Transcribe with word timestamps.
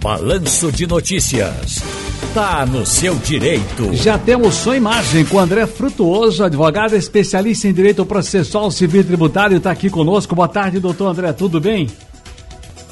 Balanço 0.00 0.70
de 0.70 0.86
Notícias. 0.86 1.82
Tá 2.32 2.64
no 2.64 2.86
seu 2.86 3.16
direito. 3.16 3.92
Já 3.94 4.16
temos 4.16 4.54
sua 4.54 4.76
imagem 4.76 5.24
com 5.24 5.40
André 5.40 5.66
Frutuoso, 5.66 6.44
advogado 6.44 6.94
especialista 6.94 7.66
em 7.66 7.72
direito 7.72 8.06
processual 8.06 8.70
civil 8.70 9.00
e 9.00 9.04
tributário, 9.04 9.56
está 9.56 9.72
aqui 9.72 9.90
conosco. 9.90 10.36
Boa 10.36 10.46
tarde, 10.46 10.78
doutor 10.78 11.08
André, 11.08 11.32
tudo 11.32 11.60
bem? 11.60 11.88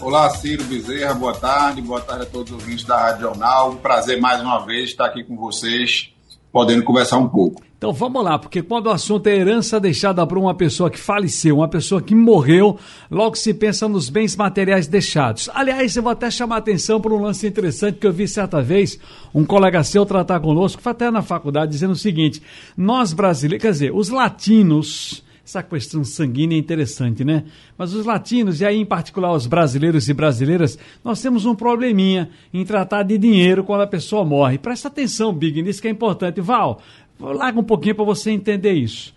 Olá, 0.00 0.30
Ciro 0.30 0.64
Bezerra, 0.64 1.14
boa 1.14 1.34
tarde, 1.34 1.80
boa 1.80 2.00
tarde 2.00 2.24
a 2.24 2.27
todos 2.27 2.52
os 2.52 2.61
ouvintes 2.61 2.84
da 2.84 2.98
Rádio 2.98 3.23
Jornal. 3.23 3.70
Um 3.73 3.77
prazer 3.77 4.20
mais 4.20 4.41
uma 4.41 4.66
vez 4.66 4.91
estar 4.91 5.07
aqui 5.07 5.23
com 5.23 5.36
vocês, 5.36 6.11
podendo 6.57 6.82
conversar 6.82 7.18
um 7.18 7.29
pouco. 7.29 7.62
Então 7.77 7.93
vamos 7.93 8.25
lá, 8.25 8.38
porque 8.38 8.62
quando 8.62 8.86
o 8.86 8.91
assunto 8.91 9.27
é 9.27 9.36
herança 9.36 9.79
deixada 9.79 10.27
por 10.27 10.38
uma 10.38 10.55
pessoa 10.55 10.88
que 10.88 10.98
faleceu, 10.98 11.56
uma 11.56 11.68
pessoa 11.68 12.00
que 12.00 12.14
morreu, 12.14 12.79
logo 13.11 13.36
se 13.36 13.52
pensa 13.52 13.86
nos 13.86 14.09
bens 14.09 14.34
materiais 14.34 14.87
deixados. 14.87 15.50
Aliás, 15.52 15.95
eu 15.95 16.02
vou 16.02 16.12
até 16.12 16.30
chamar 16.30 16.55
a 16.55 16.59
atenção 16.61 16.98
para 16.98 17.12
um 17.12 17.20
lance 17.20 17.46
interessante 17.46 17.98
que 17.98 18.06
eu 18.06 18.12
vi 18.12 18.27
certa 18.27 18.62
vez 18.62 18.98
um 19.34 19.45
colega 19.45 19.84
seu 19.84 20.06
tratar 20.06 20.41
conosco, 20.41 20.80
foi 20.80 20.92
até 20.92 21.10
na 21.10 21.20
faculdade, 21.20 21.73
dizendo 21.73 21.91
o 21.91 21.95
seguinte: 21.95 22.41
nós 22.74 23.12
brasileiros, 23.12 23.60
quer 23.60 23.73
dizer, 23.73 23.95
os 23.95 24.09
latinos. 24.09 25.26
Essa 25.46 25.62
questão 25.62 26.02
sanguínea 26.02 26.56
é 26.56 26.59
interessante, 26.59 27.24
né? 27.24 27.45
Mas 27.78 27.95
os 27.95 28.04
latinos, 28.04 28.60
e 28.60 28.64
aí 28.64 28.77
em 28.77 28.84
particular 28.84 29.32
os 29.32 29.46
brasileiros 29.46 30.09
e 30.09 30.12
brasileiras, 30.12 30.77
nós 31.04 31.23
temos 31.23 31.46
um 31.46 31.54
probleminha 31.54 32.30
em 32.52 32.64
tratar 32.64 33.04
de 33.04 33.16
dinheiro 33.16 33.62
quando 33.62 33.82
a 33.82 33.87
pessoa 33.87 34.24
morre. 34.24 34.59
Presta 34.59 34.88
atenção, 34.88 35.32
Big, 35.32 35.62
nisso 35.62 35.80
que 35.80 35.87
é 35.87 35.90
importante. 35.90 36.40
Val, 36.40 36.82
Larga 37.20 37.60
um 37.60 37.64
pouquinho 37.64 37.95
para 37.95 38.04
você 38.04 38.32
entender 38.32 38.73
isso. 38.73 39.14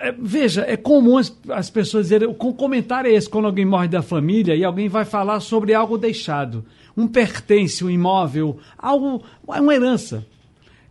É, 0.00 0.12
veja, 0.12 0.64
é 0.66 0.76
comum 0.76 1.16
as, 1.18 1.36
as 1.48 1.68
pessoas 1.68 2.04
dizerem, 2.04 2.28
o 2.28 2.34
comentário 2.34 3.10
é 3.10 3.14
esse, 3.14 3.28
quando 3.28 3.46
alguém 3.46 3.64
morre 3.64 3.88
da 3.88 4.02
família 4.02 4.54
e 4.54 4.62
alguém 4.62 4.88
vai 4.88 5.04
falar 5.04 5.40
sobre 5.40 5.74
algo 5.74 5.98
deixado. 5.98 6.64
Um 6.94 7.08
pertence, 7.08 7.84
um 7.84 7.90
imóvel, 7.90 8.58
algo, 8.78 9.22
uma 9.46 9.74
herança. 9.74 10.26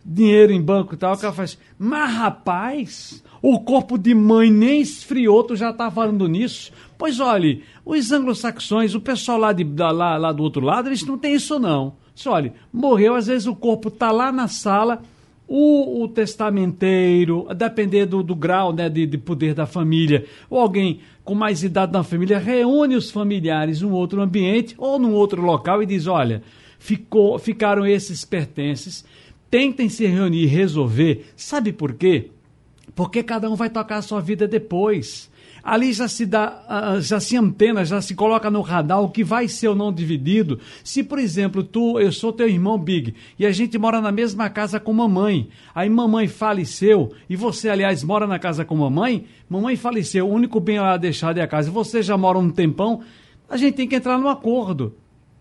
Dinheiro 0.04 0.52
em 0.52 0.62
banco 0.62 0.96
e 0.96 0.98
tal, 0.98 1.18
que 1.18 1.26
ela 1.26 1.34
faz. 1.34 1.58
Mas 1.78 2.14
rapaz, 2.14 3.24
o 3.42 3.60
corpo 3.60 3.98
de 3.98 4.14
mãe 4.14 4.52
nem 4.52 4.82
esfriou, 4.82 5.44
tu 5.44 5.56
já 5.56 5.70
está 5.70 5.90
falando 5.90 6.28
nisso? 6.28 6.72
Pois 6.98 7.20
olhe, 7.20 7.64
os 7.86 8.12
anglo-saxões, 8.12 8.94
o 8.96 9.02
pessoal 9.02 9.38
lá, 9.38 9.54
de, 9.54 9.64
lá, 9.64 10.18
lá 10.18 10.32
do 10.32 10.44
outro 10.44 10.66
lado, 10.66 10.90
eles 10.90 11.06
não 11.06 11.18
têm 11.18 11.36
isso 11.36 11.60
não. 11.60 11.94
Olha, 12.26 12.54
morreu, 12.72 13.16
às 13.16 13.28
vezes 13.28 13.48
o 13.48 13.56
corpo 13.56 13.88
está 13.88 14.12
lá 14.12 14.32
na 14.32 14.48
sala 14.48 15.02
o, 15.50 16.04
o 16.04 16.08
testamenteiro, 16.08 17.48
a 17.50 17.54
depender 17.56 18.06
do, 18.06 18.22
do 18.22 18.36
grau 18.36 18.72
né, 18.72 18.88
de, 18.88 19.08
de, 19.08 19.18
poder 19.18 19.56
da 19.56 19.66
família, 19.66 20.26
ou 20.48 20.60
alguém 20.60 21.00
com 21.24 21.34
mais 21.34 21.64
idade 21.64 21.92
na 21.92 22.04
família, 22.04 22.38
reúne 22.38 22.96
os 22.96 23.10
familiares 23.10 23.82
em 23.82 23.86
um 23.86 23.94
outro 23.94 24.22
ambiente 24.22 24.76
ou 24.78 25.00
num 25.00 25.14
outro 25.14 25.42
local 25.42 25.82
e 25.82 25.88
diz: 25.88 26.06
olha, 26.06 26.44
ficou, 26.78 27.40
ficaram 27.40 27.86
esses 27.86 28.24
pertences, 28.24 29.04
tentem 29.50 29.90
se 29.90 30.06
reunir 30.06 30.44
e 30.44 30.48
resolver. 30.48 31.32
Sabe 31.36 31.74
por 31.74 31.94
quê? 31.94 32.30
Porque 32.96 33.24
cada 33.24 33.50
um 33.50 33.56
vai 33.56 33.70
tocar 33.70 33.98
a 33.98 34.02
sua 34.02 34.22
vida 34.22 34.48
depois 34.48 35.30
ali 35.64 35.94
já 35.94 36.08
se 36.08 36.26
dá, 36.26 36.96
uh, 36.98 37.02
já 37.02 37.20
se 37.20 37.38
antena, 37.38 37.84
já 37.86 38.02
se 38.02 38.16
coloca 38.16 38.50
no 38.50 38.62
radar 38.62 39.02
o 39.02 39.10
que 39.10 39.24
vai 39.24 39.48
ser 39.48 39.68
ou 39.70 39.76
não 39.76 39.94
dividido. 39.94 40.60
Se, 40.84 41.04
por 41.04 41.20
exemplo, 41.20 41.64
tu, 41.64 42.00
eu 42.00 42.12
sou 42.12 42.34
teu 42.34 42.48
irmão 42.48 42.78
Big, 42.78 43.14
e 43.38 43.46
a 43.46 43.52
gente 43.52 43.78
mora 43.78 44.02
na 44.02 44.12
mesma 44.12 44.50
casa 44.50 44.80
com 44.80 44.94
mamãe, 44.94 45.50
aí 45.74 45.90
mamãe 45.90 46.28
faleceu, 46.28 47.14
e 47.30 47.36
você, 47.36 47.70
aliás, 47.70 48.04
mora 48.04 48.28
na 48.28 48.40
casa 48.40 48.66
com 48.66 48.76
mamãe, 48.76 49.26
mamãe 49.50 49.76
faleceu, 49.76 50.28
o 50.28 50.34
único 50.34 50.60
bem 50.60 50.78
a 50.78 50.98
deixar 50.98 51.38
é 51.38 51.42
a 51.42 51.48
casa, 51.48 51.72
você 51.72 52.02
já 52.02 52.18
mora 52.18 52.38
um 52.38 52.50
tempão, 52.50 53.02
a 53.50 53.58
gente 53.58 53.76
tem 53.76 53.88
que 53.88 53.96
entrar 53.96 54.18
num 54.18 54.30
acordo. 54.30 54.96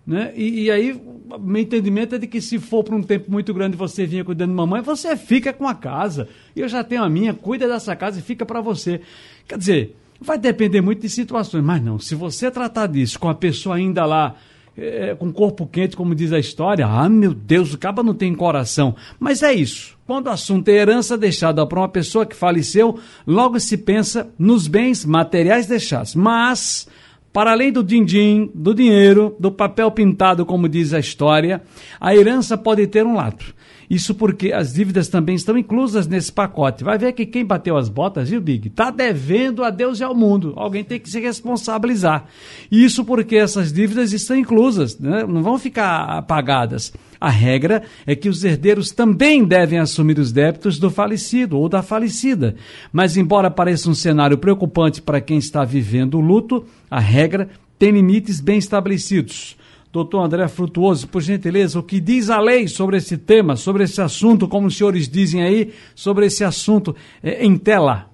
Né? 0.08 0.32
E, 0.34 0.62
e, 0.62 0.70
aí, 0.70 1.00
meu 1.38 1.62
entendimento 1.62 2.14
é 2.14 2.18
de 2.18 2.26
que 2.26 2.40
se 2.40 2.58
for 2.58 2.82
por 2.82 2.94
um 2.94 3.02
tempo 3.02 3.30
muito 3.30 3.52
grande 3.52 3.76
você 3.76 4.06
vinha 4.06 4.24
cuidando 4.24 4.50
de 4.50 4.56
mamãe, 4.56 4.80
você 4.80 5.16
fica 5.16 5.52
com 5.52 5.68
a 5.68 5.74
casa. 5.74 6.28
Eu 6.56 6.66
já 6.66 6.82
tenho 6.82 7.04
a 7.04 7.08
minha, 7.10 7.34
cuida 7.34 7.68
dessa 7.68 7.94
casa 7.94 8.18
e 8.18 8.22
fica 8.22 8.46
para 8.46 8.62
você. 8.62 9.02
Quer 9.46 9.58
dizer, 9.58 9.96
Vai 10.20 10.36
depender 10.36 10.80
muito 10.80 11.00
de 11.00 11.08
situações, 11.08 11.62
mas 11.62 11.80
não, 11.80 11.98
se 11.98 12.14
você 12.14 12.50
tratar 12.50 12.88
disso 12.88 13.18
com 13.20 13.28
a 13.28 13.34
pessoa 13.34 13.76
ainda 13.76 14.04
lá, 14.04 14.34
é, 14.76 15.14
com 15.14 15.32
corpo 15.32 15.64
quente, 15.64 15.96
como 15.96 16.14
diz 16.14 16.32
a 16.32 16.40
história, 16.40 16.86
ah, 16.86 17.08
meu 17.08 17.32
Deus, 17.32 17.72
o 17.72 17.78
caba 17.78 18.02
não 18.02 18.14
tem 18.14 18.34
coração. 18.34 18.96
Mas 19.18 19.44
é 19.44 19.52
isso. 19.52 19.96
Quando 20.06 20.26
o 20.26 20.30
assunto 20.30 20.68
é 20.68 20.72
herança 20.72 21.16
deixada 21.16 21.64
para 21.64 21.78
uma 21.78 21.88
pessoa 21.88 22.26
que 22.26 22.34
faleceu, 22.34 22.98
logo 23.24 23.60
se 23.60 23.76
pensa 23.76 24.28
nos 24.36 24.66
bens 24.66 25.04
materiais 25.04 25.66
deixados. 25.66 26.16
Mas, 26.16 26.88
para 27.32 27.52
além 27.52 27.70
do 27.70 27.82
din-din, 27.84 28.50
do 28.54 28.74
dinheiro, 28.74 29.36
do 29.38 29.50
papel 29.50 29.90
pintado, 29.90 30.46
como 30.46 30.68
diz 30.68 30.92
a 30.92 30.98
história, 30.98 31.62
a 32.00 32.14
herança 32.14 32.56
pode 32.56 32.86
ter 32.86 33.04
um 33.04 33.14
lado. 33.14 33.44
Isso 33.88 34.14
porque 34.14 34.52
as 34.52 34.74
dívidas 34.74 35.08
também 35.08 35.34
estão 35.34 35.56
inclusas 35.56 36.06
nesse 36.06 36.30
pacote. 36.30 36.84
Vai 36.84 36.98
ver 36.98 37.12
que 37.12 37.24
quem 37.24 37.44
bateu 37.44 37.76
as 37.76 37.88
botas, 37.88 38.28
viu, 38.28 38.40
Big? 38.40 38.68
Está 38.68 38.90
devendo 38.90 39.64
a 39.64 39.70
Deus 39.70 39.98
e 40.00 40.04
ao 40.04 40.14
mundo. 40.14 40.52
Alguém 40.56 40.84
tem 40.84 41.00
que 41.00 41.08
se 41.08 41.18
responsabilizar. 41.20 42.26
Isso 42.70 43.04
porque 43.04 43.36
essas 43.36 43.72
dívidas 43.72 44.12
estão 44.12 44.36
inclusas, 44.36 44.98
né? 44.98 45.24
não 45.26 45.42
vão 45.42 45.58
ficar 45.58 46.04
apagadas. 46.18 46.92
A 47.20 47.30
regra 47.30 47.82
é 48.06 48.14
que 48.14 48.28
os 48.28 48.44
herdeiros 48.44 48.92
também 48.92 49.44
devem 49.44 49.78
assumir 49.78 50.18
os 50.18 50.30
débitos 50.30 50.78
do 50.78 50.90
falecido 50.90 51.58
ou 51.58 51.68
da 51.68 51.82
falecida. 51.82 52.54
Mas, 52.92 53.16
embora 53.16 53.50
pareça 53.50 53.90
um 53.90 53.94
cenário 53.94 54.38
preocupante 54.38 55.02
para 55.02 55.20
quem 55.20 55.38
está 55.38 55.64
vivendo 55.64 56.14
o 56.14 56.20
luto, 56.20 56.64
a 56.90 57.00
regra 57.00 57.48
tem 57.78 57.90
limites 57.90 58.40
bem 58.40 58.58
estabelecidos. 58.58 59.56
Doutor 59.90 60.22
André 60.22 60.46
Frutuoso, 60.48 61.08
por 61.08 61.22
gentileza, 61.22 61.78
o 61.78 61.82
que 61.82 61.98
diz 61.98 62.28
a 62.28 62.38
lei 62.38 62.68
sobre 62.68 62.98
esse 62.98 63.16
tema, 63.16 63.56
sobre 63.56 63.84
esse 63.84 64.00
assunto, 64.00 64.46
como 64.46 64.66
os 64.66 64.76
senhores 64.76 65.08
dizem 65.08 65.42
aí, 65.42 65.72
sobre 65.94 66.26
esse 66.26 66.44
assunto 66.44 66.94
é, 67.22 67.44
em 67.44 67.56
tela? 67.56 68.08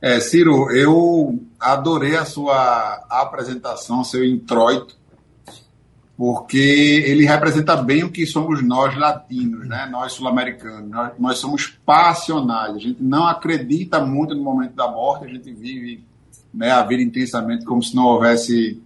É, 0.00 0.20
Ciro, 0.20 0.70
eu 0.70 1.40
adorei 1.58 2.14
a 2.16 2.24
sua 2.24 3.04
apresentação, 3.10 4.04
seu 4.04 4.24
introito, 4.24 4.96
porque 6.16 7.02
ele 7.06 7.26
representa 7.26 7.76
bem 7.76 8.04
o 8.04 8.10
que 8.10 8.24
somos 8.24 8.62
nós 8.62 8.96
latinos, 8.96 9.66
né? 9.66 9.86
nós 9.90 10.12
sul-americanos. 10.12 10.88
Nós, 10.88 11.12
nós 11.18 11.38
somos 11.38 11.66
passionais, 11.66 12.76
a 12.76 12.78
gente 12.78 13.02
não 13.02 13.26
acredita 13.26 14.04
muito 14.04 14.34
no 14.34 14.42
momento 14.42 14.74
da 14.74 14.88
morte, 14.88 15.24
a 15.24 15.28
gente 15.28 15.52
vive 15.52 16.04
né, 16.52 16.70
a 16.70 16.84
vida 16.84 17.02
intensamente 17.02 17.64
como 17.64 17.82
se 17.82 17.96
não 17.96 18.04
houvesse 18.04 18.80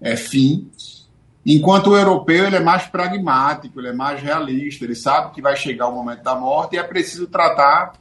é, 0.00 0.14
fim. 0.16 0.70
Enquanto 1.44 1.88
o 1.88 1.96
europeu 1.96 2.46
ele 2.46 2.56
é 2.56 2.60
mais 2.60 2.86
pragmático, 2.86 3.80
ele 3.80 3.88
é 3.88 3.92
mais 3.92 4.20
realista, 4.22 4.84
ele 4.84 4.94
sabe 4.94 5.32
que 5.32 5.42
vai 5.42 5.56
chegar 5.56 5.88
o 5.88 5.94
momento 5.94 6.22
da 6.22 6.36
morte 6.36 6.76
e 6.76 6.78
é 6.78 6.82
preciso 6.82 7.26
tratar 7.26 7.94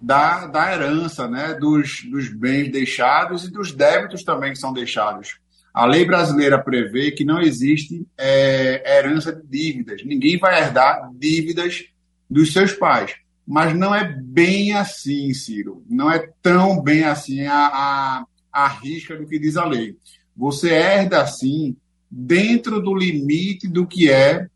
da, 0.00 0.46
da 0.46 0.72
herança, 0.72 1.26
né, 1.26 1.54
dos, 1.54 2.04
dos 2.10 2.28
bens 2.28 2.70
deixados 2.70 3.44
e 3.44 3.50
dos 3.50 3.72
débitos 3.72 4.22
também 4.22 4.52
que 4.52 4.58
são 4.58 4.72
deixados. 4.72 5.38
A 5.72 5.86
lei 5.86 6.04
brasileira 6.04 6.58
prevê 6.58 7.10
que 7.10 7.24
não 7.24 7.40
existe 7.40 8.06
é, 8.16 8.98
herança 8.98 9.32
de 9.32 9.46
dívidas. 9.46 10.04
Ninguém 10.04 10.38
vai 10.38 10.60
herdar 10.60 11.10
dívidas 11.14 11.84
dos 12.28 12.52
seus 12.52 12.72
pais. 12.72 13.14
Mas 13.46 13.74
não 13.74 13.94
é 13.94 14.04
bem 14.04 14.74
assim, 14.74 15.32
Ciro. 15.32 15.82
Não 15.88 16.10
é 16.10 16.28
tão 16.42 16.82
bem 16.82 17.04
assim 17.04 17.46
a, 17.46 17.54
a, 17.54 18.24
a 18.52 18.68
risca 18.68 19.16
do 19.16 19.26
que 19.26 19.38
diz 19.38 19.56
a 19.56 19.64
lei 19.64 19.96
você 20.38 20.70
herda 20.70 21.20
assim 21.20 21.76
dentro 22.08 22.80
do 22.80 22.94
limite 22.94 23.66
do 23.66 23.84
que 23.84 24.08
é, 24.08 24.46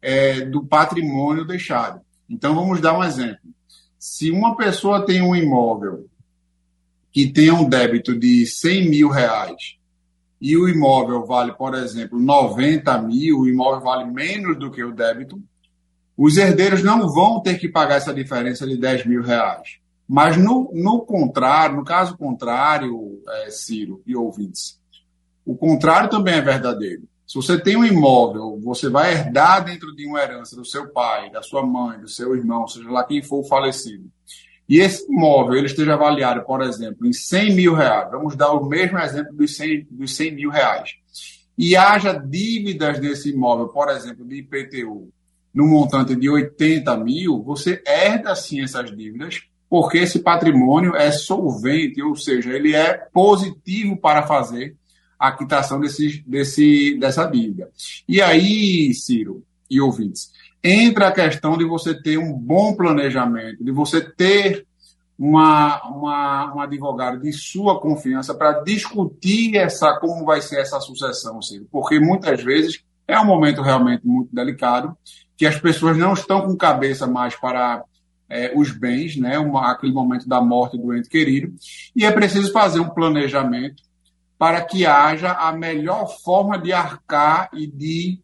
é, 0.00 0.40
do 0.40 0.64
patrimônio 0.64 1.44
deixado. 1.44 2.00
Então 2.28 2.54
vamos 2.54 2.80
dar 2.80 2.98
um 2.98 3.04
exemplo. 3.04 3.52
Se 3.98 4.30
uma 4.30 4.56
pessoa 4.56 5.04
tem 5.04 5.20
um 5.20 5.36
imóvel 5.36 6.08
que 7.12 7.30
tem 7.30 7.50
um 7.50 7.68
débito 7.68 8.18
de 8.18 8.46
100 8.46 8.88
mil 8.88 9.10
reais 9.10 9.76
e 10.42 10.56
o 10.56 10.68
imóvel 10.68 11.24
vale, 11.24 11.52
por 11.52 11.72
exemplo, 11.72 12.18
90 12.18 13.00
mil, 13.02 13.38
o 13.38 13.48
imóvel 13.48 13.80
vale 13.80 14.10
menos 14.10 14.58
do 14.58 14.72
que 14.72 14.82
o 14.82 14.92
débito, 14.92 15.40
os 16.16 16.36
herdeiros 16.36 16.82
não 16.82 17.08
vão 17.08 17.40
ter 17.40 17.60
que 17.60 17.68
pagar 17.68 17.94
essa 17.94 18.12
diferença 18.12 18.66
de 18.66 18.76
10 18.76 19.06
mil 19.06 19.22
reais. 19.22 19.78
Mas 20.08 20.36
no, 20.36 20.68
no 20.74 21.02
contrário, 21.02 21.76
no 21.76 21.84
caso 21.84 22.18
contrário, 22.18 23.22
é, 23.28 23.50
Ciro 23.50 24.02
e 24.04 24.16
ouvintes, 24.16 24.80
o 25.46 25.54
contrário 25.54 26.10
também 26.10 26.34
é 26.34 26.42
verdadeiro. 26.42 27.04
Se 27.24 27.36
você 27.36 27.56
tem 27.60 27.76
um 27.76 27.84
imóvel, 27.84 28.58
você 28.64 28.90
vai 28.90 29.12
herdar 29.12 29.64
dentro 29.64 29.94
de 29.94 30.04
uma 30.08 30.20
herança 30.20 30.56
do 30.56 30.64
seu 30.64 30.88
pai, 30.88 31.30
da 31.30 31.40
sua 31.40 31.64
mãe, 31.64 32.00
do 32.00 32.08
seu 32.08 32.34
irmão, 32.34 32.66
seja 32.66 32.90
lá 32.90 33.04
quem 33.04 33.22
for 33.22 33.38
o 33.38 33.48
falecido. 33.48 34.10
E 34.68 34.78
esse 34.78 35.10
imóvel 35.10 35.56
ele 35.56 35.66
esteja 35.66 35.94
avaliado, 35.94 36.42
por 36.42 36.62
exemplo, 36.62 37.06
em 37.06 37.12
100 37.12 37.54
mil 37.54 37.74
reais. 37.74 38.10
Vamos 38.10 38.36
dar 38.36 38.52
o 38.52 38.64
mesmo 38.66 38.98
exemplo 38.98 39.34
dos 39.34 39.56
100, 39.56 39.88
dos 39.90 40.14
100 40.16 40.34
mil 40.34 40.50
reais. 40.50 40.94
E 41.58 41.76
haja 41.76 42.12
dívidas 42.12 42.98
desse 42.98 43.30
imóvel, 43.30 43.68
por 43.68 43.88
exemplo, 43.88 44.24
de 44.24 44.36
IPTU, 44.36 45.12
no 45.52 45.66
montante 45.66 46.16
de 46.16 46.30
80 46.30 46.96
mil, 46.96 47.42
você 47.42 47.82
herda 47.86 48.34
sim 48.34 48.62
essas 48.62 48.94
dívidas, 48.96 49.42
porque 49.68 49.98
esse 49.98 50.20
patrimônio 50.20 50.96
é 50.96 51.10
solvente, 51.10 52.02
ou 52.02 52.16
seja, 52.16 52.52
ele 52.52 52.74
é 52.74 52.94
positivo 53.12 53.96
para 53.96 54.26
fazer 54.26 54.74
a 55.18 55.30
quitação 55.32 55.78
desse, 55.78 56.22
desse, 56.26 56.98
dessa 56.98 57.26
dívida. 57.26 57.70
E 58.08 58.20
aí, 58.20 58.92
Ciro 58.94 59.44
e 59.70 59.80
ouvintes, 59.80 60.32
entra 60.62 61.08
a 61.08 61.12
questão 61.12 61.58
de 61.58 61.64
você 61.64 61.94
ter 61.94 62.18
um 62.18 62.32
bom 62.32 62.74
planejamento, 62.74 63.64
de 63.64 63.72
você 63.72 64.00
ter 64.00 64.66
uma, 65.18 65.82
uma, 65.88 66.54
um 66.54 66.60
advogado 66.60 67.20
de 67.20 67.32
sua 67.32 67.80
confiança 67.80 68.34
para 68.34 68.60
discutir 68.62 69.56
essa 69.56 69.98
como 69.98 70.24
vai 70.24 70.40
ser 70.40 70.60
essa 70.60 70.80
sucessão, 70.80 71.40
Ciro. 71.42 71.66
Porque 71.70 71.98
muitas 71.98 72.42
vezes 72.42 72.82
é 73.06 73.18
um 73.18 73.24
momento 73.24 73.62
realmente 73.62 74.06
muito 74.06 74.34
delicado, 74.34 74.96
que 75.36 75.46
as 75.46 75.58
pessoas 75.58 75.96
não 75.96 76.12
estão 76.12 76.42
com 76.42 76.56
cabeça 76.56 77.06
mais 77.06 77.34
para 77.34 77.84
é, 78.28 78.52
os 78.54 78.70
bens, 78.70 79.16
né, 79.16 79.38
uma, 79.38 79.72
aquele 79.72 79.92
momento 79.92 80.28
da 80.28 80.40
morte 80.40 80.78
do 80.78 80.94
ente 80.94 81.08
querido, 81.08 81.52
e 81.94 82.04
é 82.04 82.10
preciso 82.10 82.52
fazer 82.52 82.80
um 82.80 82.88
planejamento 82.88 83.82
para 84.38 84.60
que 84.62 84.86
haja 84.86 85.32
a 85.32 85.52
melhor 85.52 86.06
forma 86.20 86.58
de 86.58 86.72
arcar 86.72 87.50
e 87.52 87.66
de 87.66 88.18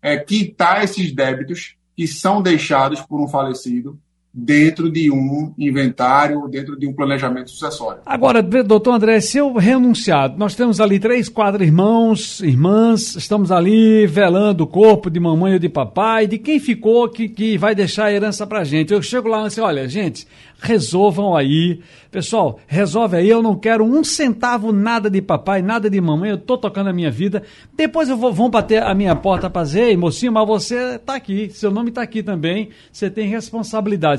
é, 0.00 0.16
quitar 0.16 0.82
esses 0.82 1.12
débitos 1.12 1.76
que 1.96 2.06
são 2.06 2.42
deixados 2.42 3.00
por 3.00 3.20
um 3.20 3.28
falecido 3.28 4.00
dentro 4.32 4.90
de 4.90 5.10
um 5.10 5.52
inventário, 5.58 6.46
dentro 6.48 6.78
de 6.78 6.86
um 6.86 6.92
planejamento 6.92 7.50
sucessório. 7.50 8.00
Agora, 8.06 8.40
doutor 8.40 8.94
André, 8.94 9.20
se 9.20 9.38
eu 9.38 9.52
renunciar, 9.54 10.36
nós 10.36 10.54
temos 10.54 10.80
ali 10.80 11.00
três, 11.00 11.28
quatro 11.28 11.64
irmãos, 11.64 12.40
irmãs, 12.40 13.16
estamos 13.16 13.50
ali 13.50 14.06
velando 14.06 14.64
o 14.64 14.68
corpo 14.68 15.10
de 15.10 15.18
mamãe 15.18 15.54
ou 15.54 15.58
de 15.58 15.68
papai, 15.68 16.28
de 16.28 16.38
quem 16.38 16.60
ficou 16.60 17.08
que, 17.08 17.28
que 17.28 17.58
vai 17.58 17.74
deixar 17.74 18.04
a 18.04 18.12
herança 18.12 18.46
pra 18.46 18.62
gente. 18.62 18.92
Eu 18.92 19.02
chego 19.02 19.28
lá 19.28 19.42
e 19.42 19.46
assim, 19.46 19.60
olha, 19.60 19.88
gente, 19.88 20.26
resolvam 20.60 21.34
aí. 21.34 21.80
Pessoal, 22.10 22.58
resolve 22.66 23.16
aí, 23.16 23.28
eu 23.28 23.40
não 23.40 23.54
quero 23.54 23.84
um 23.84 24.02
centavo 24.02 24.72
nada 24.72 25.08
de 25.08 25.22
papai, 25.22 25.62
nada 25.62 25.88
de 25.88 26.00
mamãe, 26.00 26.30
eu 26.30 26.38
tô 26.38 26.58
tocando 26.58 26.90
a 26.90 26.92
minha 26.92 27.10
vida. 27.10 27.42
Depois 27.76 28.08
eu 28.08 28.16
vou, 28.16 28.32
vão 28.32 28.50
bater 28.50 28.82
a 28.82 28.92
minha 28.94 29.14
porta 29.14 29.48
para 29.48 29.62
dizer, 29.62 29.96
mocinho, 29.96 30.32
mas 30.32 30.46
você 30.46 30.98
tá 30.98 31.14
aqui, 31.14 31.50
seu 31.50 31.70
nome 31.70 31.92
tá 31.92 32.02
aqui 32.02 32.20
também, 32.20 32.70
você 32.90 33.08
tem 33.08 33.28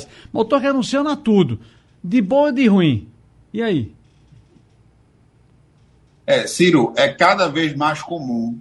responsabilidades. 0.04 0.08
Mas 0.32 0.52
eu 0.52 0.60
renunciando 0.60 1.10
a 1.10 1.16
tudo, 1.16 1.60
de 2.04 2.22
bom 2.22 2.50
e 2.50 2.54
de 2.54 2.68
ruim. 2.68 3.10
E 3.54 3.62
aí? 3.62 3.94
É, 6.26 6.48
Ciro, 6.48 6.94
é 6.96 7.10
cada 7.10 7.48
vez 7.48 7.76
mais 7.76 8.02
comum 8.02 8.58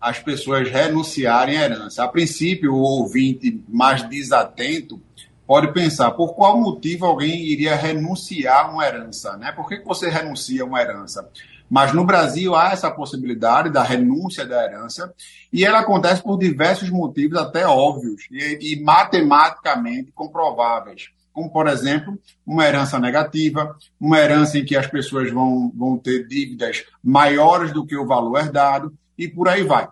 as 0.00 0.18
pessoas 0.18 0.68
renunciarem 0.70 1.56
à 1.56 1.62
herança. 1.62 2.04
A 2.04 2.08
princípio, 2.08 2.74
o 2.74 2.80
ouvinte 2.80 3.62
mais 3.68 4.06
desatento 4.08 5.00
pode 5.46 5.72
pensar 5.72 6.10
por 6.12 6.34
qual 6.34 6.60
motivo 6.60 7.06
alguém 7.06 7.42
iria 7.46 7.74
renunciar 7.74 8.66
a 8.66 8.70
uma 8.70 8.86
herança, 8.86 9.36
né? 9.36 9.52
Por 9.52 9.68
que, 9.68 9.78
que 9.78 9.84
você 9.84 10.08
renuncia 10.08 10.62
a 10.62 10.66
uma 10.66 10.80
herança? 10.80 11.28
Mas 11.68 11.92
no 11.92 12.04
Brasil 12.04 12.54
há 12.54 12.72
essa 12.72 12.90
possibilidade 12.90 13.70
da 13.70 13.82
renúncia 13.82 14.46
da 14.46 14.64
herança 14.64 15.12
e 15.52 15.64
ela 15.64 15.80
acontece 15.80 16.22
por 16.22 16.38
diversos 16.38 16.90
motivos 16.90 17.38
até 17.38 17.66
óbvios 17.66 18.26
e, 18.30 18.74
e 18.74 18.82
matematicamente 18.82 20.12
comprováveis. 20.12 21.08
Como, 21.32 21.50
por 21.50 21.66
exemplo, 21.66 22.16
uma 22.46 22.64
herança 22.64 22.96
negativa, 22.98 23.76
uma 24.00 24.18
herança 24.18 24.56
em 24.56 24.64
que 24.64 24.76
as 24.76 24.86
pessoas 24.86 25.32
vão, 25.32 25.72
vão 25.74 25.98
ter 25.98 26.28
dívidas 26.28 26.84
maiores 27.02 27.72
do 27.72 27.84
que 27.84 27.96
o 27.96 28.06
valor 28.06 28.38
herdado 28.38 28.94
e 29.18 29.26
por 29.26 29.48
aí 29.48 29.64
vai. 29.64 29.88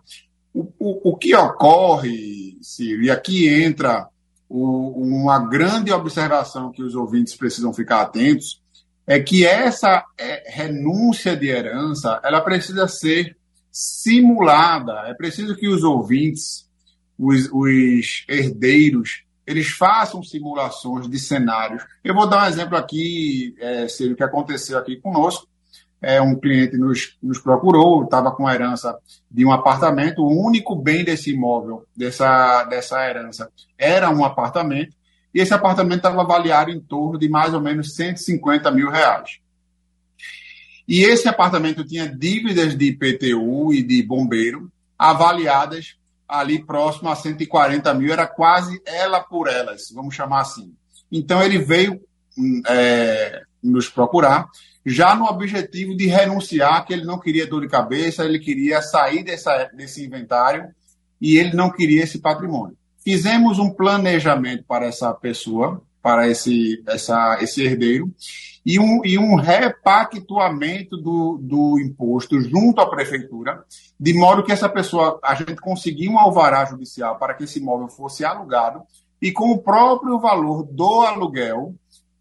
O, 0.55 0.69
o, 0.79 1.11
o 1.11 1.17
que 1.17 1.35
ocorre, 1.35 2.59
Ciro, 2.61 3.03
e 3.03 3.11
aqui 3.11 3.49
entra 3.49 4.07
o, 4.49 5.03
uma 5.03 5.41
grande 5.41 5.91
observação 5.91 6.71
que 6.71 6.83
os 6.83 6.95
ouvintes 6.95 7.35
precisam 7.35 7.73
ficar 7.73 8.03
atentos 8.03 8.62
é 9.07 9.21
que 9.21 9.47
essa 9.47 10.05
é, 10.19 10.45
renúncia 10.49 11.37
de 11.37 11.49
herança 11.49 12.21
ela 12.23 12.41
precisa 12.41 12.87
ser 12.89 13.37
simulada. 13.71 15.09
É 15.09 15.15
preciso 15.15 15.57
que 15.57 15.69
os 15.69 15.83
ouvintes, 15.83 16.69
os, 17.19 17.49
os 17.53 18.25
herdeiros, 18.29 19.25
eles 19.47 19.69
façam 19.69 20.23
simulações 20.23 21.09
de 21.09 21.19
cenários. 21.19 21.83
Eu 22.05 22.15
vou 22.15 22.29
dar 22.29 22.45
um 22.45 22.49
exemplo 22.49 22.77
aqui, 22.77 23.55
é, 23.59 23.87
o 24.11 24.17
que 24.17 24.23
aconteceu 24.23 24.79
aqui 24.79 24.97
conosco 24.97 25.49
é, 26.03 26.21
um 26.21 26.35
cliente 26.35 26.77
nos, 26.77 27.17
nos 27.23 27.39
procurou, 27.39 28.03
estava 28.03 28.33
com 28.33 28.47
a 28.47 28.55
herança 28.55 28.99
de 29.31 29.47
um 29.47 29.53
apartamento, 29.53 30.23
o 30.23 30.45
único 30.45 30.75
bem 30.75 31.05
desse 31.05 31.31
imóvel, 31.31 31.87
dessa, 31.97 32.65
dessa 32.65 33.09
herança, 33.09 33.49
era 33.79 34.11
um 34.11 34.25
apartamento, 34.25 34.95
e 35.35 35.41
esse 35.41 35.55
apartamento 35.55 35.99
estava 35.99 36.21
avaliado 36.21 36.71
em 36.71 36.81
torno 36.81 37.19
de 37.19 37.29
mais 37.29 37.55
ou 37.55 37.61
menos 37.61 37.95
150 37.95 38.71
mil 38.71 38.91
reais. 38.91 39.39
E 40.87 41.03
esse 41.03 41.29
apartamento 41.29 41.85
tinha 41.85 42.09
dívidas 42.09 42.77
de 42.77 42.87
IPTU 42.87 43.73
e 43.73 43.83
de 43.83 44.03
bombeiro 44.03 44.71
avaliadas 44.99 45.97
ali 46.29 46.65
próximo 46.65 47.11
a 47.11 47.17
140 47.17 47.93
mil, 47.95 48.13
era 48.13 48.27
quase 48.27 48.81
ela 48.87 49.21
por 49.21 49.49
elas, 49.49 49.91
vamos 49.93 50.15
chamar 50.15 50.41
assim. 50.41 50.73
Então 51.11 51.43
ele 51.43 51.59
veio 51.59 52.01
hum, 52.39 52.63
é, 52.67 53.43
nos 53.63 53.89
procurar 53.89 54.49
já 54.85 55.15
no 55.15 55.27
objetivo 55.27 55.97
de 55.97 56.07
renunciar, 56.07 56.85
que 56.85 56.93
ele 56.93 57.05
não 57.05 57.19
queria 57.19 57.47
dor 57.47 57.61
de 57.61 57.69
cabeça, 57.69 58.25
ele 58.25 58.39
queria 58.39 58.83
sair 58.83 59.23
dessa, 59.23 59.71
desse 59.75 60.05
inventário 60.05 60.69
e 61.21 61.37
ele 61.37 61.55
não 61.55 61.71
queria 61.71 62.03
esse 62.03 62.19
patrimônio. 62.19 62.77
Fizemos 63.05 63.59
um 63.59 63.71
planejamento 63.71 64.65
para 64.65 64.87
essa 64.87 65.13
pessoa, 65.13 65.83
para 66.01 66.29
esse, 66.29 66.83
essa, 66.87 67.39
esse 67.41 67.63
herdeiro, 67.63 68.13
e 68.65 68.79
um, 68.79 69.05
e 69.05 69.19
um 69.19 69.35
repactuamento 69.35 70.97
do, 70.97 71.39
do 71.43 71.81
imposto 71.81 72.41
junto 72.41 72.81
à 72.81 72.89
prefeitura, 72.89 73.65
de 73.99 74.15
modo 74.15 74.45
que 74.45 74.53
essa 74.53 74.69
pessoa, 74.69 75.19
a 75.23 75.35
gente 75.35 75.57
conseguiu 75.57 76.13
um 76.13 76.19
alvará 76.19 76.65
judicial 76.65 77.19
para 77.19 77.35
que 77.35 77.45
esse 77.45 77.59
imóvel 77.59 77.89
fosse 77.89 78.25
alugado, 78.25 78.83
e 79.21 79.33
com 79.33 79.51
o 79.51 79.59
próprio 79.59 80.19
valor 80.19 80.65
do 80.65 81.01
aluguel, 81.03 81.75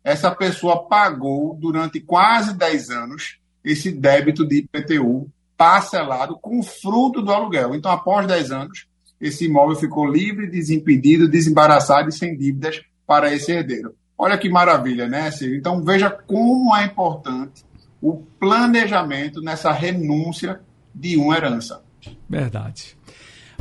essa 0.03 0.33
pessoa 0.33 0.87
pagou 0.87 1.55
durante 1.59 1.99
quase 1.99 2.55
10 2.55 2.89
anos 2.89 3.39
esse 3.63 3.91
débito 3.91 4.47
de 4.47 4.59
IPTU 4.59 5.29
parcelado 5.55 6.39
com 6.39 6.63
fruto 6.63 7.21
do 7.21 7.31
aluguel. 7.31 7.75
Então, 7.75 7.91
após 7.91 8.25
10 8.25 8.51
anos, 8.51 8.87
esse 9.21 9.45
imóvel 9.45 9.75
ficou 9.75 10.05
livre, 10.05 10.47
desimpedido, 10.47 11.29
desembaraçado 11.29 12.09
e 12.09 12.11
sem 12.11 12.35
dívidas 12.35 12.81
para 13.05 13.33
esse 13.33 13.51
herdeiro. 13.51 13.93
Olha 14.17 14.37
que 14.37 14.49
maravilha, 14.49 15.07
né, 15.07 15.31
Ciro? 15.31 15.55
Então, 15.55 15.83
veja 15.83 16.09
como 16.09 16.75
é 16.75 16.85
importante 16.85 17.63
o 18.01 18.23
planejamento 18.39 19.41
nessa 19.41 19.71
renúncia 19.71 20.59
de 20.93 21.17
uma 21.17 21.35
herança. 21.35 21.83
Verdade. 22.27 22.97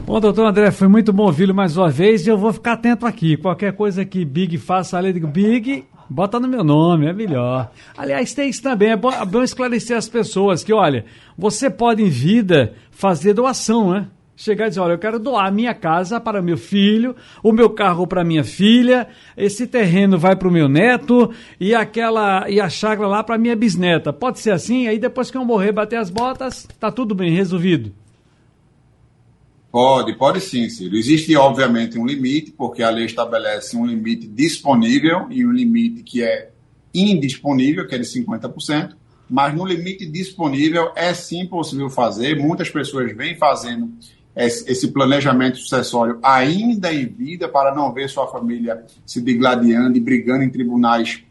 Bom, 0.04 0.18
doutor 0.18 0.46
André, 0.46 0.70
foi 0.70 0.88
muito 0.88 1.12
bom 1.12 1.24
ouvi-lo 1.24 1.54
mais 1.54 1.76
uma 1.76 1.90
vez 1.90 2.26
e 2.26 2.30
eu 2.30 2.38
vou 2.38 2.52
ficar 2.52 2.72
atento 2.72 3.06
aqui. 3.06 3.36
Qualquer 3.36 3.74
coisa 3.74 4.04
que 4.04 4.24
Big 4.24 4.56
faça, 4.56 4.96
além 4.96 5.12
de 5.12 5.20
Big, 5.20 5.84
Bota 6.12 6.40
no 6.40 6.48
meu 6.48 6.64
nome, 6.64 7.06
é 7.06 7.12
melhor. 7.12 7.70
Aliás, 7.96 8.34
tem 8.34 8.50
isso 8.50 8.60
também, 8.60 8.90
é 8.90 8.96
bom, 8.96 9.12
é 9.12 9.24
bom 9.24 9.44
esclarecer 9.44 9.96
as 9.96 10.08
pessoas 10.08 10.64
que, 10.64 10.72
olha, 10.72 11.04
você 11.38 11.70
pode 11.70 12.02
em 12.02 12.08
vida 12.08 12.74
fazer 12.90 13.32
doação, 13.32 13.92
né? 13.92 14.08
Chegar 14.40 14.66
e 14.66 14.68
dizer, 14.70 14.80
olha, 14.80 14.94
eu 14.94 14.98
quero 14.98 15.18
doar 15.18 15.52
minha 15.52 15.74
casa 15.74 16.18
para 16.18 16.40
meu 16.40 16.56
filho, 16.56 17.14
o 17.42 17.52
meu 17.52 17.68
carro 17.68 18.06
para 18.06 18.24
minha 18.24 18.42
filha, 18.42 19.06
esse 19.36 19.66
terreno 19.66 20.18
vai 20.18 20.34
para 20.34 20.48
o 20.48 20.50
meu 20.50 20.66
neto 20.66 21.30
e 21.60 21.74
aquela 21.74 22.48
e 22.48 22.58
a 22.58 22.68
chácara 22.68 23.06
lá 23.06 23.22
para 23.22 23.36
minha 23.36 23.54
bisneta. 23.54 24.12
Pode 24.12 24.40
ser 24.40 24.52
assim? 24.52 24.88
Aí 24.88 24.98
depois 24.98 25.30
que 25.30 25.36
eu 25.36 25.44
morrer, 25.44 25.72
bater 25.72 25.96
as 25.96 26.08
botas, 26.08 26.66
tá 26.78 26.90
tudo 26.90 27.14
bem 27.14 27.30
resolvido. 27.30 27.92
Pode, 29.70 30.16
pode 30.16 30.40
sim, 30.40 30.68
Ciro. 30.70 30.96
Existe, 30.96 31.36
obviamente, 31.36 31.98
um 31.98 32.06
limite, 32.06 32.50
porque 32.50 32.82
a 32.82 32.90
lei 32.90 33.04
estabelece 33.04 33.76
um 33.76 33.86
limite 33.86 34.26
disponível 34.26 35.26
e 35.30 35.44
um 35.44 35.52
limite 35.52 36.02
que 36.02 36.22
é 36.22 36.50
indisponível, 36.92 37.86
que 37.86 37.94
é 37.94 37.98
de 37.98 38.04
50%, 38.04 38.96
mas 39.28 39.54
no 39.54 39.64
limite 39.64 40.06
disponível 40.06 40.90
é 40.96 41.14
sim 41.14 41.46
possível 41.46 41.88
fazer. 41.88 42.36
Muitas 42.36 42.68
pessoas 42.68 43.14
vêm 43.14 43.36
fazendo 43.36 43.92
esse 44.36 44.88
planejamento 44.88 45.58
sucessório 45.58 46.18
ainda 46.22 46.92
em 46.92 47.06
vida 47.06 47.48
para 47.48 47.74
não 47.74 47.92
ver 47.92 48.08
sua 48.08 48.28
família 48.28 48.84
se 49.04 49.20
digladiando 49.20 49.96
e 49.96 50.00
brigando 50.00 50.44
em 50.44 50.50
tribunais, 50.50 51.22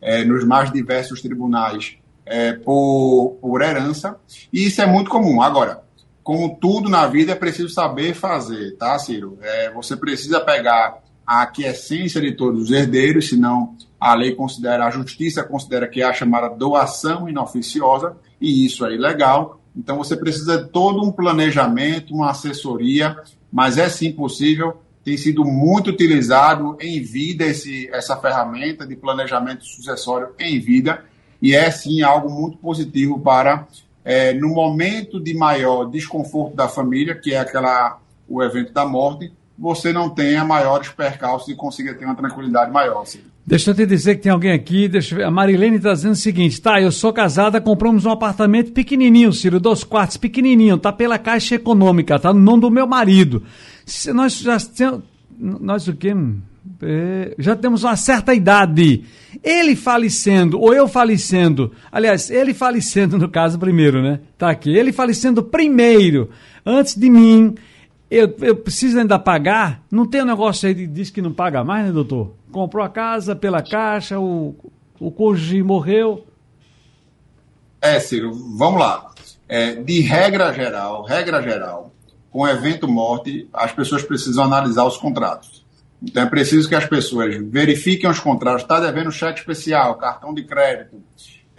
é, 0.00 0.24
nos 0.24 0.44
mais 0.44 0.72
diversos 0.72 1.22
tribunais, 1.22 1.96
é, 2.26 2.52
por, 2.52 3.38
por 3.40 3.62
herança. 3.62 4.18
E 4.52 4.66
isso 4.66 4.82
é 4.82 4.86
muito 4.86 5.10
comum. 5.10 5.40
Agora, 5.40 5.82
como 6.22 6.56
tudo 6.56 6.90
na 6.90 7.06
vida, 7.06 7.32
é 7.32 7.34
preciso 7.34 7.70
saber 7.70 8.14
fazer, 8.14 8.76
tá, 8.76 8.98
Ciro? 8.98 9.38
É, 9.40 9.72
você 9.72 9.96
precisa 9.96 10.40
pegar 10.40 10.98
a 11.26 11.42
aquiescência 11.42 12.20
de 12.20 12.32
todos 12.32 12.64
os 12.64 12.70
herdeiros, 12.70 13.28
senão 13.28 13.76
a 14.00 14.14
lei 14.14 14.34
considera, 14.34 14.86
a 14.86 14.90
justiça 14.90 15.42
considera 15.42 15.88
que 15.88 16.02
é 16.02 16.04
a 16.04 16.12
chamada 16.12 16.48
doação 16.48 17.28
inoficiosa, 17.28 18.16
e 18.40 18.66
isso 18.66 18.84
é 18.84 18.94
ilegal. 18.94 19.60
Então 19.78 19.96
você 19.96 20.16
precisa 20.16 20.58
de 20.58 20.68
todo 20.70 21.04
um 21.04 21.12
planejamento, 21.12 22.12
uma 22.12 22.30
assessoria, 22.30 23.16
mas 23.50 23.78
é 23.78 23.88
sim 23.88 24.10
possível. 24.10 24.82
Tem 25.04 25.16
sido 25.16 25.44
muito 25.44 25.90
utilizado 25.90 26.76
em 26.80 27.00
vida 27.00 27.46
esse, 27.46 27.88
essa 27.92 28.16
ferramenta 28.16 28.84
de 28.84 28.96
planejamento 28.96 29.64
sucessório 29.64 30.30
em 30.38 30.58
vida, 30.58 31.04
e 31.40 31.54
é 31.54 31.70
sim 31.70 32.02
algo 32.02 32.28
muito 32.28 32.58
positivo 32.58 33.20
para 33.20 33.68
é, 34.04 34.32
no 34.34 34.48
momento 34.48 35.20
de 35.20 35.32
maior 35.34 35.84
desconforto 35.84 36.56
da 36.56 36.68
família, 36.68 37.14
que 37.14 37.32
é 37.32 37.38
aquela 37.38 38.00
o 38.28 38.42
evento 38.42 38.72
da 38.72 38.84
morte, 38.84 39.32
você 39.58 39.92
não 39.92 40.08
tenha 40.08 40.44
maiores 40.44 40.88
percalços 40.90 41.48
e 41.48 41.54
consiga 41.54 41.92
ter 41.94 42.04
uma 42.04 42.14
tranquilidade 42.14 42.70
maior. 42.70 43.04
Sim. 43.04 43.20
Deixa 43.44 43.70
eu 43.70 43.74
te 43.74 43.86
dizer 43.86 44.16
que 44.16 44.22
tem 44.22 44.30
alguém 44.30 44.52
aqui, 44.52 44.88
deixa 44.88 45.26
a 45.26 45.30
Marilene 45.30 45.76
está 45.76 45.94
dizendo 45.94 46.12
o 46.12 46.16
seguinte, 46.16 46.60
tá, 46.60 46.80
eu 46.82 46.92
sou 46.92 47.14
casada, 47.14 47.60
compramos 47.60 48.04
um 48.04 48.10
apartamento 48.10 48.72
pequenininho, 48.72 49.32
Ciro, 49.32 49.58
dois 49.58 49.82
quartos, 49.82 50.18
pequenininho, 50.18 50.76
tá 50.76 50.92
pela 50.92 51.18
Caixa 51.18 51.54
Econômica, 51.54 52.18
tá 52.18 52.32
no 52.32 52.40
nome 52.40 52.60
do 52.60 52.70
meu 52.70 52.86
marido. 52.86 53.42
Se 53.86 54.12
nós 54.12 54.38
já 54.38 54.58
temos, 54.60 55.00
nós 55.38 55.88
o 55.88 55.94
quê? 55.94 56.14
É, 56.82 57.34
já 57.38 57.56
temos 57.56 57.84
uma 57.84 57.96
certa 57.96 58.34
idade. 58.34 59.04
Ele 59.42 59.74
falecendo, 59.74 60.60
ou 60.60 60.74
eu 60.74 60.86
falecendo, 60.86 61.72
aliás, 61.90 62.30
ele 62.30 62.52
falecendo 62.52 63.16
no 63.16 63.30
caso 63.30 63.58
primeiro, 63.58 64.02
né? 64.02 64.20
Tá 64.36 64.50
aqui, 64.50 64.76
ele 64.76 64.92
falecendo 64.92 65.42
primeiro, 65.42 66.28
antes 66.66 66.94
de 66.94 67.08
mim, 67.08 67.54
eu, 68.10 68.34
eu 68.40 68.56
preciso 68.56 68.98
ainda 68.98 69.18
pagar? 69.18 69.82
Não 69.90 70.06
tem 70.06 70.22
um 70.22 70.26
negócio 70.26 70.68
aí 70.68 70.74
que 70.74 70.86
diz 70.86 71.10
que 71.10 71.20
não 71.20 71.32
paga 71.32 71.62
mais, 71.62 71.86
né, 71.86 71.92
doutor? 71.92 72.34
Comprou 72.50 72.84
a 72.84 72.88
casa 72.88 73.36
pela 73.36 73.62
caixa, 73.62 74.18
o, 74.18 74.54
o 74.98 75.10
cônjuge 75.10 75.62
morreu. 75.62 76.26
É, 77.80 78.00
Ciro, 78.00 78.32
vamos 78.56 78.80
lá. 78.80 79.12
É, 79.48 79.74
de 79.74 80.00
regra 80.00 80.52
geral, 80.52 81.04
regra 81.04 81.42
geral, 81.42 81.92
com 82.30 82.46
evento 82.46 82.88
morte, 82.88 83.48
as 83.52 83.72
pessoas 83.72 84.02
precisam 84.02 84.44
analisar 84.44 84.84
os 84.84 84.96
contratos. 84.96 85.64
Então 86.02 86.22
é 86.22 86.26
preciso 86.26 86.68
que 86.68 86.74
as 86.74 86.86
pessoas 86.86 87.36
verifiquem 87.36 88.08
os 88.08 88.20
contratos. 88.20 88.62
Está 88.62 88.80
devendo 88.80 89.10
cheque 89.10 89.40
especial, 89.40 89.96
cartão 89.96 90.32
de 90.32 90.44
crédito, 90.44 91.02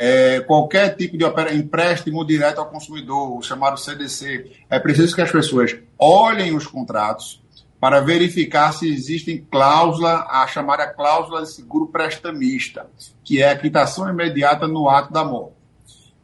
é, 0.02 0.40
qualquer 0.40 0.96
tipo 0.96 1.18
de 1.18 1.26
empréstimo 1.54 2.26
direto 2.26 2.60
ao 2.60 2.70
consumidor, 2.70 3.38
o 3.38 3.42
chamado 3.42 3.78
CDC. 3.78 4.50
É 4.70 4.80
preciso 4.80 5.14
que 5.14 5.22
as 5.22 5.30
pessoas 5.30 5.76
olhem 5.98 6.56
os 6.56 6.66
contratos 6.66 7.44
para 7.82 8.00
verificar 8.00 8.72
se 8.72 8.92
existem 8.92 9.46
cláusula, 9.52 10.26
a 10.30 10.48
chamada 10.48 10.88
cláusula 10.88 11.42
de 11.42 11.52
seguro 11.52 11.88
prestamista, 11.88 12.88
que 13.26 13.42
é 13.42 13.52
a 13.52 13.58
quitação 13.58 14.10
imediata 14.10 14.70
no 14.70 14.90
ato 14.90 15.12
da 15.12 15.26
morte. 15.26 15.56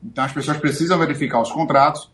Então 0.02 0.24
as 0.24 0.32
pessoas 0.32 0.58
precisam 0.58 0.98
verificar 0.98 1.42
os 1.42 1.52
contratos 1.52 2.10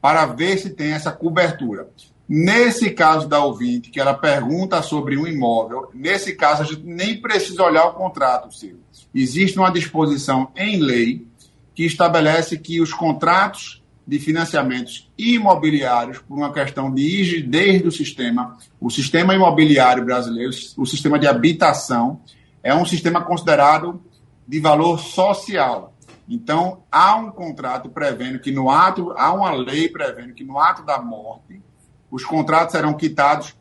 para 0.00 0.26
ver 0.26 0.58
se 0.58 0.70
tem 0.70 0.92
essa 0.92 1.10
cobertura. 1.10 1.88
Nesse 2.28 2.90
caso 2.90 3.26
da 3.26 3.42
ouvinte, 3.42 3.90
que 3.90 3.98
ela 3.98 4.14
pergunta 4.14 4.80
sobre 4.82 5.16
um 5.16 5.26
imóvel, 5.26 5.90
nesse 5.92 6.36
caso 6.36 6.62
a 6.62 6.64
gente 6.64 6.84
nem 6.84 7.20
precisa 7.20 7.64
olhar 7.64 7.86
o 7.86 7.94
contrato, 7.94 8.54
Silvio. 8.54 8.79
Existe 9.14 9.58
uma 9.58 9.70
disposição 9.70 10.50
em 10.56 10.78
lei 10.78 11.26
que 11.74 11.84
estabelece 11.84 12.58
que 12.58 12.80
os 12.80 12.92
contratos 12.92 13.82
de 14.06 14.18
financiamentos 14.18 15.10
imobiliários, 15.16 16.18
por 16.18 16.36
uma 16.36 16.52
questão 16.52 16.92
de 16.92 17.02
rigidez 17.02 17.80
do 17.82 17.92
sistema, 17.92 18.58
o 18.80 18.90
sistema 18.90 19.34
imobiliário 19.34 20.04
brasileiro, 20.04 20.50
o 20.76 20.84
sistema 20.84 21.18
de 21.18 21.26
habitação, 21.26 22.20
é 22.62 22.74
um 22.74 22.84
sistema 22.84 23.22
considerado 23.22 24.02
de 24.46 24.58
valor 24.58 24.98
social. 24.98 25.94
Então, 26.28 26.82
há 26.90 27.16
um 27.16 27.30
contrato 27.30 27.88
prevendo 27.88 28.38
que 28.38 28.52
no 28.52 28.70
ato, 28.70 29.12
há 29.16 29.32
uma 29.32 29.52
lei 29.52 29.88
prevendo 29.88 30.34
que 30.34 30.44
no 30.44 30.58
ato 30.58 30.84
da 30.84 31.00
morte, 31.00 31.62
os 32.10 32.24
contratos 32.24 32.72
serão 32.72 32.94
quitados 32.94 33.54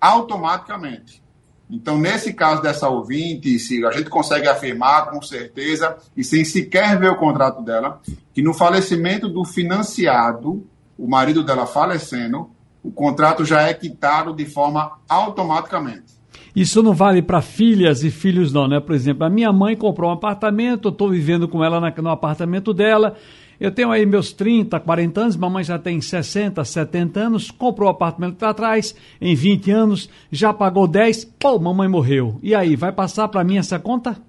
automaticamente. 0.00 1.22
Então, 1.68 1.98
nesse 1.98 2.32
caso 2.32 2.62
dessa 2.62 2.88
ouvinte, 2.88 3.56
a 3.84 3.90
gente 3.90 4.08
consegue 4.08 4.48
afirmar 4.48 5.10
com 5.10 5.20
certeza, 5.20 5.96
e 6.16 6.22
sem 6.22 6.44
sequer 6.44 6.98
ver 6.98 7.10
o 7.10 7.16
contrato 7.16 7.62
dela, 7.62 8.00
que 8.32 8.42
no 8.42 8.54
falecimento 8.54 9.28
do 9.28 9.44
financiado, 9.44 10.64
o 10.96 11.08
marido 11.08 11.42
dela 11.42 11.66
falecendo, 11.66 12.48
o 12.82 12.90
contrato 12.90 13.44
já 13.44 13.62
é 13.62 13.74
quitado 13.74 14.32
de 14.32 14.46
forma 14.46 14.92
automaticamente. 15.08 16.14
Isso 16.54 16.82
não 16.82 16.94
vale 16.94 17.20
para 17.20 17.42
filhas 17.42 18.02
e 18.02 18.10
filhos, 18.10 18.52
não, 18.52 18.66
né? 18.66 18.80
Por 18.80 18.94
exemplo, 18.94 19.24
a 19.24 19.28
minha 19.28 19.52
mãe 19.52 19.76
comprou 19.76 20.08
um 20.08 20.14
apartamento, 20.14 20.88
eu 20.88 20.92
estou 20.92 21.10
vivendo 21.10 21.48
com 21.48 21.62
ela 21.62 21.80
no 21.80 22.08
apartamento 22.08 22.72
dela 22.72 23.16
eu 23.58 23.70
tenho 23.70 23.90
aí 23.90 24.04
meus 24.04 24.32
30, 24.32 24.78
40 24.80 25.20
anos, 25.20 25.36
mamãe 25.36 25.64
já 25.64 25.78
tem 25.78 26.00
60, 26.00 26.64
70 26.64 27.20
anos, 27.20 27.50
comprou 27.50 27.88
o 27.88 27.90
apartamento 27.90 28.36
para 28.36 28.54
trás, 28.54 28.94
em 29.20 29.34
20 29.34 29.70
anos, 29.70 30.10
já 30.30 30.52
pagou 30.52 30.86
10, 30.86 31.24
pô, 31.38 31.58
mamãe 31.58 31.88
morreu. 31.88 32.38
E 32.42 32.54
aí, 32.54 32.76
vai 32.76 32.92
passar 32.92 33.28
para 33.28 33.44
mim 33.44 33.58
essa 33.58 33.78
conta? 33.78 34.20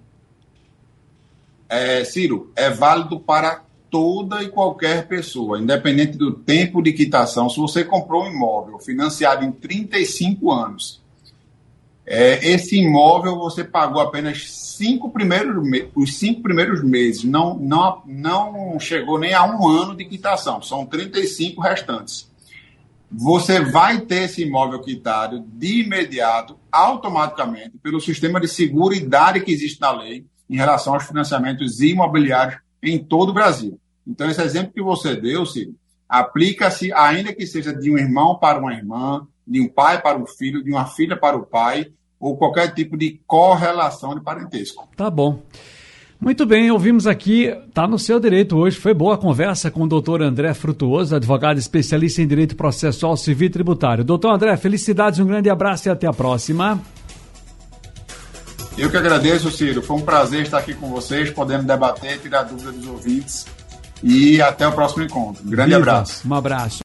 É, 1.70 2.04
Ciro, 2.04 2.52
é 2.56 2.70
válido 2.70 3.20
para 3.20 3.64
toda 3.90 4.44
e 4.44 4.50
qualquer 4.50 5.08
pessoa, 5.08 5.60
independente 5.60 6.18
do 6.18 6.32
tempo 6.32 6.82
de 6.82 6.94
quitação. 6.94 7.50
Se 7.50 7.60
você 7.60 7.84
comprou 7.84 8.24
um 8.24 8.32
imóvel 8.32 8.80
financiado 8.80 9.44
em 9.44 9.52
35 9.52 10.52
anos 10.52 11.07
é, 12.10 12.54
esse 12.54 12.78
imóvel 12.78 13.36
você 13.36 13.66
pagou 13.66 14.02
apenas 14.02 14.50
cinco 14.50 15.10
primeiros 15.12 15.62
os 15.94 16.18
cinco 16.18 16.42
primeiros 16.42 16.82
meses, 16.82 17.26
não, 17.26 17.60
não, 17.60 18.02
não 18.06 18.80
chegou 18.80 19.20
nem 19.20 19.34
a 19.34 19.44
um 19.44 19.68
ano 19.68 19.94
de 19.94 20.06
quitação, 20.06 20.62
são 20.62 20.86
35 20.86 21.62
restantes. 21.62 22.32
Você 23.12 23.60
vai 23.60 24.00
ter 24.00 24.24
esse 24.24 24.44
imóvel 24.44 24.80
quitado 24.80 25.44
de 25.54 25.84
imediato, 25.84 26.58
automaticamente, 26.72 27.78
pelo 27.84 28.00
sistema 28.00 28.40
de 28.40 28.48
seguridade 28.48 29.42
que 29.42 29.52
existe 29.52 29.82
na 29.82 29.92
lei 29.92 30.26
em 30.50 30.56
relação 30.56 30.94
aos 30.94 31.06
financiamentos 31.06 31.82
imobiliários 31.82 32.62
em 32.82 32.98
todo 32.98 33.30
o 33.30 33.34
Brasil. 33.34 33.78
Então, 34.06 34.30
esse 34.30 34.42
exemplo 34.42 34.72
que 34.74 34.82
você 34.82 35.14
deu, 35.14 35.46
Ciro, 35.46 35.76
aplica-se, 36.08 36.94
ainda 36.94 37.34
que 37.34 37.46
seja 37.46 37.74
de 37.74 37.92
um 37.92 37.98
irmão 37.98 38.38
para 38.38 38.60
uma 38.60 38.74
irmã, 38.74 39.28
de 39.46 39.60
um 39.60 39.68
pai 39.68 40.02
para 40.02 40.18
um 40.18 40.26
filho, 40.26 40.64
de 40.64 40.72
uma 40.72 40.86
filha 40.86 41.18
para 41.18 41.36
o 41.36 41.46
pai, 41.46 41.92
ou 42.20 42.38
qualquer 42.38 42.74
tipo 42.74 42.98
de 42.98 43.20
correlação 43.26 44.16
de 44.16 44.22
parentesco. 44.22 44.88
Tá 44.96 45.10
bom. 45.10 45.42
Muito 46.20 46.48
bem, 46.48 46.72
ouvimos 46.72 47.06
aqui, 47.06 47.46
está 47.68 47.88
no 47.88 48.00
seu 48.00 48.20
direito 48.20 48.58
hoje. 48.58 48.76
Foi 48.76 48.92
boa 48.92 49.14
a 49.14 49.18
conversa 49.18 49.70
com 49.70 49.84
o 49.84 49.88
doutor 49.88 50.24
André 50.24 50.52
Frutuoso, 50.56 51.16
advogado 51.16 51.60
especialista 51.60 52.24
em 52.24 52.28
direito 52.28 52.56
processual 52.56 53.16
civil 53.16 53.48
e 53.48 53.52
tributário. 53.52 54.04
Doutor 54.04 54.32
André, 54.32 54.58
felicidades, 54.58 55.20
um 55.20 55.28
grande 55.28 55.48
abraço 55.48 55.88
e 55.88 55.92
até 55.92 56.08
a 56.08 56.14
próxima. 56.14 56.82
Eu 58.76 58.90
que 58.90 58.98
agradeço, 58.98 59.52
Ciro. 59.52 59.82
Foi 59.82 59.98
um 59.98 60.02
prazer 60.02 60.42
estar 60.42 60.58
aqui 60.58 60.74
com 60.74 60.90
vocês, 60.90 61.30
podendo 61.30 61.64
debater, 61.64 62.20
tirar 62.20 62.44
dúvidas 62.44 62.76
dos 62.76 62.88
ouvintes. 62.88 63.46
E 64.04 64.42
até 64.42 64.68
o 64.68 64.72
próximo 64.72 65.04
encontro. 65.04 65.44
Um 65.44 65.50
grande 65.50 65.74
abraço. 65.74 66.28
Um 66.28 66.34
abraço. 66.34 66.76